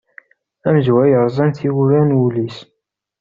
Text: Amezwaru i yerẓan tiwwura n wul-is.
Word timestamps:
Amezwaru 0.67 1.07
i 1.09 1.13
yerẓan 1.13 1.49
tiwwura 1.55 1.99
n 2.03 2.15
wul-is. 2.17 2.57